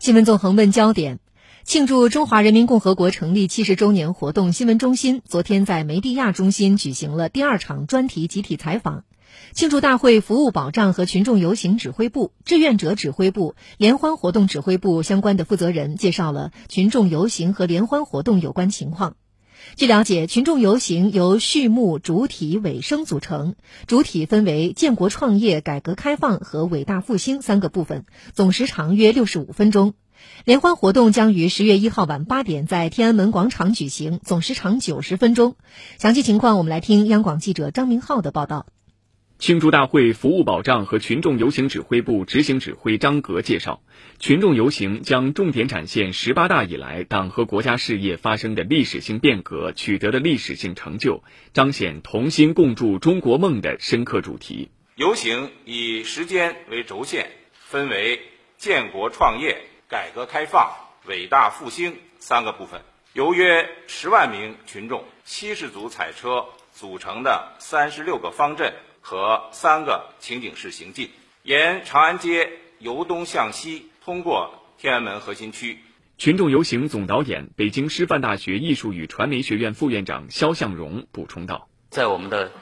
[0.00, 1.18] 新闻纵横问焦点：
[1.62, 9.04] 庆祝中华人民共和国成立七十周年活动新闻中心昨天在梅地亚中心举行了第二场专题集体采访。
[9.52, 19.16] 庆祝大会服务保障和群众游行指挥部、志愿者指挥部、联欢活动指挥部相关的负责人介绍了群众游行和联欢活动有关情况。
[19.76, 23.54] 据了解，群众游行由序幕、主体、尾声组成。
[23.86, 29.94] 主体分为建国创业、改革开放和伟大复兴三个部分，总时长约六十五分钟。
[30.44, 35.56] 联欢活动将于十月一号晚八点在天安门广场举行，总时长九十分钟。
[35.98, 38.66] 详细情况，我们来听央广记者张明浩的报道。
[39.40, 43.80] 庆祝大会服务保障和群众游行指挥部执行指挥张格介绍，
[44.18, 54.68] 群众游行将重点展现十八大以来党和国家事业发生的历史性变革、取得的历史性成就，彰显同心共筑中国梦的深刻主题。
[54.96, 58.20] 游行以时间为轴线，分为
[58.58, 59.56] 建国创业、
[59.88, 60.70] 改革开放、
[61.06, 62.82] 伟大复兴三个部分，
[63.14, 66.44] 由约十万名群众、七十组彩车
[66.80, 68.72] 组成的三十六个方阵。
[69.02, 71.08] 和三个情景式行进，
[71.42, 75.78] 沿长安街由东向西，通过天安门核心区。
[76.18, 82.52] 群众游行总导演、北京师范大学艺术与传媒学院副院长肖向荣补充道：“在我们的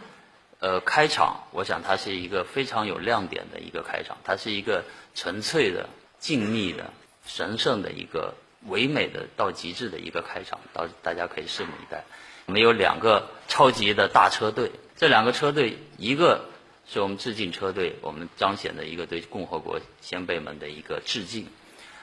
[0.61, 4.85] 呃开场，我想它是一个非常有亮点的一个开场，它是一个
[5.17, 5.89] 纯粹的、
[6.21, 6.93] 静谧的、
[7.27, 8.35] 神圣的一个
[8.67, 12.05] 唯美的到极致的一个开场，到大家可以拭目以待。
[12.47, 16.47] 我们有两个超级的大车队。”这两个车队，一个
[16.85, 21.45] 是我们致敬车队，我们彰显的一个对共和国先辈们的一个致敬；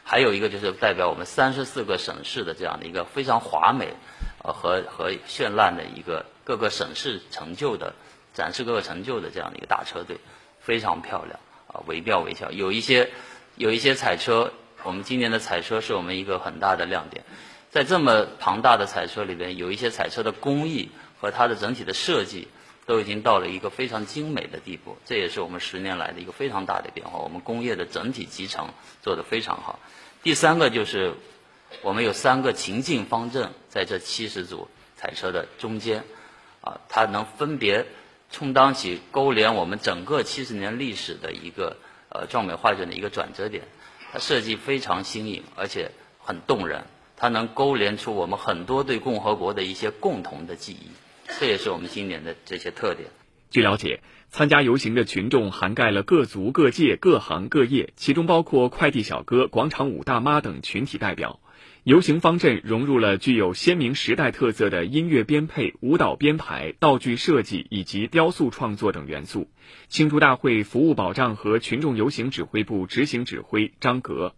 [0.03, 3.89] 还有一个就是代表我们三十四个省市的这样的一个非常华美，
[4.41, 7.93] 呃和和绚烂的一个各个省市成就的
[8.33, 10.17] 展示各个成就的这样的一个大车队，
[10.61, 12.49] 非常漂亮啊，惟妙惟肖。
[12.51, 13.11] 有一些
[13.55, 14.53] 有一些彩车，
[14.85, 17.25] 我们今年的彩车是我们一个很大的亮点。
[17.71, 22.47] 在这么庞大的彩车里边，有一些彩车的工艺和它的整体的设计。
[22.87, 27.17] 都已经到了一个非常精美的地步，这也是我们十年来的一个非常大的变化。
[27.17, 28.69] 我们工业的整体集成
[29.01, 29.79] 做得非常好。
[30.21, 31.15] 第三个就是，
[31.81, 36.03] 我们有三个情境方阵在这七十组彩车的中间，
[36.61, 37.87] 啊，它能分别
[38.29, 41.77] 充当起勾连我们整个七十年历史的一个
[42.09, 43.63] 呃壮美画卷的一个转折点。
[44.19, 46.85] 设计非常新颖，而且很动人。
[47.17, 50.89] 它能勾连出我们很多对共和国的一些共同的记忆。
[51.39, 53.09] 这也是我们今年的这些特点。
[53.49, 61.39] 据了解，参加游行的群众涵盖了各族各界各行各业，其中包括快递小哥、广场舞大妈等群体代表。
[61.85, 69.51] 游行方阵融入了具有鲜明时代特色的音乐编配、舞蹈编排、道具设计以及雕塑创作等元素。
[69.87, 74.33] 庆祝大会服务保障和群众游行指挥部执行指挥张格，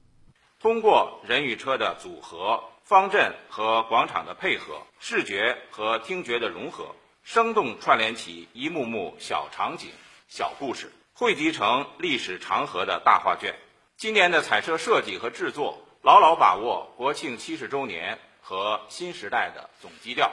[0.60, 2.66] 通过人与车的组合。
[2.84, 9.90] 方阵和广场的配合，视觉和听觉的融合，生动串联起一幕幕小场景、
[10.28, 13.56] 小故事，汇集成历史长河的大画卷。
[13.96, 20.32] 今年的彩车设计和制作，牢牢把握国庆七十周年和新时代的总基调。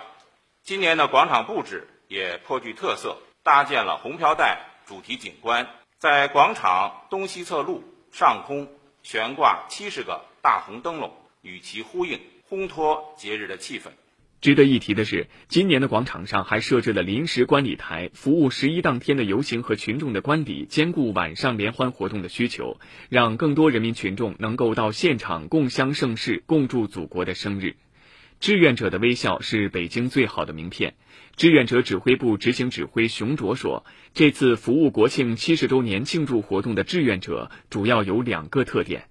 [0.63, 7.83] 今年的广场布置也颇具特色，搭建了红飘带主题景观，在广场东西侧路
[8.13, 8.69] 上空
[9.03, 12.21] 悬挂七十个大红灯笼，与其呼应。
[12.47, 13.87] 烘托节日的气氛。
[14.44, 22.78] 值得一提的是，今年的广场上还设置了临时观礼台，服务十一当天的游行和群众的观礼，兼顾晚上联欢活动的需求，
[23.09, 27.77] 让更多人民群众能够到现场共襄盛世，共祝祖国的生日。
[28.38, 30.93] 志愿者的微笑是北京最好的名片。
[31.37, 39.09] 志愿者指挥部执行指挥熊卓说：“这次服务国庆七十周年庆祝活动的志愿者主要有两个特点。”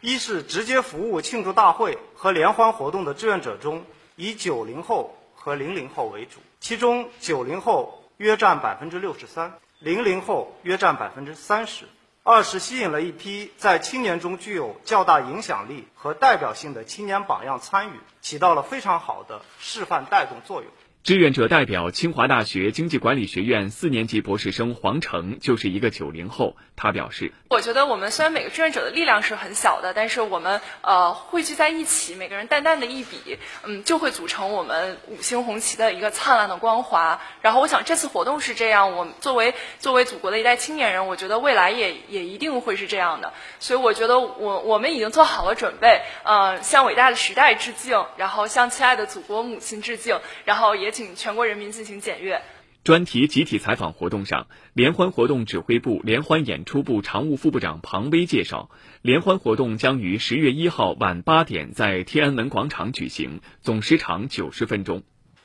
[0.00, 3.84] 一是直接服务庆祝大会和联欢活动的志愿者中，
[4.16, 11.84] 以九零后和零零后为主，其中九零后约占百分之六十三，零零后约占百分之三十。
[12.22, 20.70] 二是吸引了一批在青年中具有较大影响力和代表性的青年榜样参与，起到了非常好的示范带动作用。
[21.06, 26.56] 志愿者代表清华大学经济管理学院四年级博士生黄成就是一个九零后。
[26.74, 37.22] 他表示：“我觉得我们虽然每个志愿者的力量是很小的，但是我们呃汇聚在一起，每个人淡淡的一笔，嗯，就会组成我们五星红旗的一个灿烂的光华。
[37.40, 43.32] 然后我想这次活动是这样，我作为作为祖国的一代青年人，我觉得未来也也一定会是这样的。
[43.58, 52.40] 所以我觉得我我们已经做好了准备，呃，向伟大的时代致敬，然后向亲爱的祖国母亲致敬，然后也。”请全国人民进行检阅。
[52.82, 58.70] 专题集体采访活动上，联欢活动指挥部联欢演出部常务副部长庞威介绍，
[59.02, 65.02] 联欢活动将于十月一号晚八点在天安门广场举行，总时长九十分钟。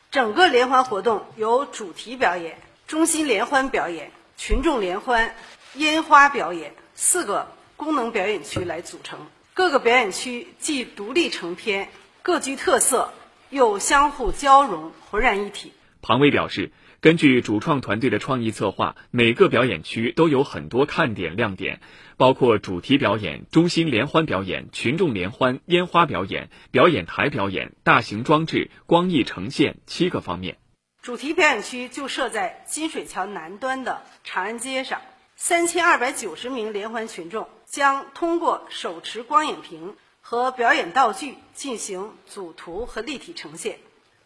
[0.09, 2.57] 整个联欢活动由主题表演、
[2.87, 5.35] 中心联欢表演、群众联欢、
[5.75, 9.19] 烟花表演四个功能表演区来组成。
[9.53, 11.89] 各个表演区既独立成篇，
[12.21, 13.11] 各具特色，
[13.51, 15.71] 又相互交融，浑然一体。
[16.01, 16.71] 庞威表示。
[17.01, 21.81] 根据主创团队的创意策划，每个表演区都有很多看点亮点，
[22.15, 30.57] 包括主题表演、中心联欢表演、群众联欢、烟花表演、表演台表演、大型装置、光艺呈现七个方面。
[31.01, 35.01] 主题表演区就设在金水桥南端的长安街上，
[35.35, 43.79] 三千二百九十名联欢群众将通过手持光影屏和表演道具进行组图和立体呈现。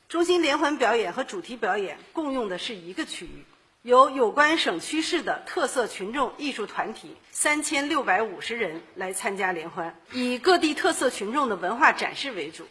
[0.08, 3.44] 中心联欢表演和主题表演共用的是一个区域，
[3.82, 12.68] 由有关省区市的特色群众艺术团体三千六百五十人来参加联欢，以各地特色群众的文化展示为主。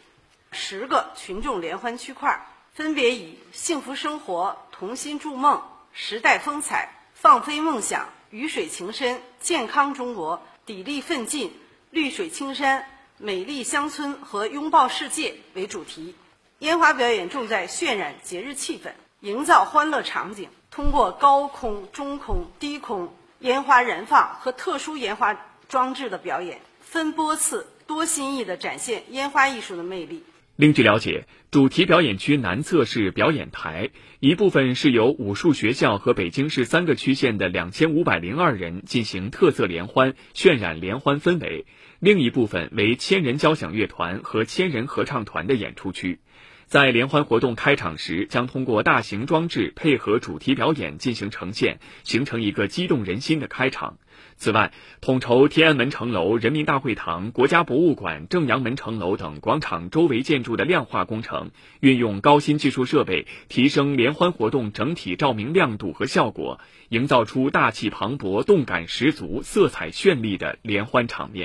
[0.53, 5.61] 十个群众联欢区块分别以“幸福生活”“同心筑梦
[5.91, 11.51] ”“时代风采”“放飞梦想”“鱼水情深”“健康中国”“砥砺奋进
[11.91, 12.87] ”“绿水青山
[13.17, 16.15] ”“美丽乡村”和“拥抱世界”为主题。
[16.59, 18.91] 烟花表演重在渲染节日气氛，
[19.21, 20.49] 营造欢乐场景。
[20.69, 25.39] 通过高空、中空、低空烟花燃放和特殊烟花
[25.69, 30.23] 装置的表演，分波次、多新意地展现烟花艺术的魅力。
[30.57, 33.89] 另据了解，主题表演区南侧是表演台，
[34.21, 41.65] 一部分是由武术学校和北京市三个区县的两千五百零二人进行特色联欢，渲染联欢氛围；
[42.05, 46.19] 另一部分为千人交响乐团和千人合唱团的演出区。
[46.67, 53.97] 在联欢活动开场时，将通过大型装置配合主题表演进行呈现，形成一个激动人心的开场。
[54.35, 54.71] 此外，
[55.01, 61.49] 统筹天安门城楼、人民大会堂、国家博物馆、正阳门城楼等广场周围建筑的亮化工程，
[61.79, 66.59] 运用高新技术设备，提升联欢活动整体照明亮度和效果，
[66.89, 71.43] 营造出大气磅礴、动感十足、色彩绚丽的联欢场面。